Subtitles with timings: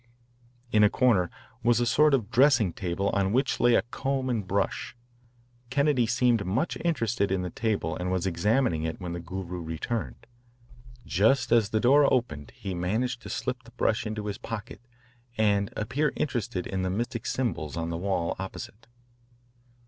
[0.71, 1.29] In a corner
[1.61, 4.95] was a sort of dressing table on which lay a comb and brush.
[5.69, 10.25] Kennedy seemed much interested in the table and was examining it when the Guru returned.
[11.05, 14.81] Just as the door opened he managed to slip the brush into his pocket
[15.37, 18.87] and appear interested in the mystic symbols on the wall opposite.